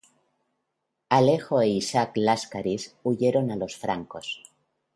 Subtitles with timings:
[1.17, 4.41] Alejo e Isaac Láscaris huyeron a los francos.